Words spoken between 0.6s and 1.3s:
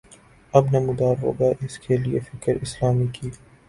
نمودار